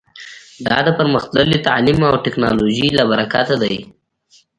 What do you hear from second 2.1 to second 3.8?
ټکنالوژۍ له برکته دی